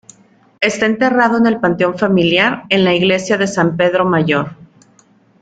Está 0.61 0.87
enterrado 0.87 1.37
en 1.37 1.45
el 1.45 1.59
panteón 1.59 1.95
familiar 1.95 2.63
en 2.69 2.83
la 2.85 2.95
Iglesia 2.95 3.37
de 3.37 3.45
San 3.45 3.77
Pedro 3.77 4.03
Mayor. 4.03 4.55